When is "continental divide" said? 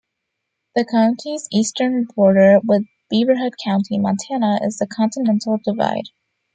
4.87-6.09